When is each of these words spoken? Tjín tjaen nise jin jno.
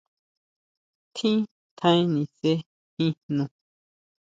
Tjín 1.13 1.39
tjaen 1.77 2.07
nise 2.13 2.51
jin 2.97 3.13
jno. 3.23 3.43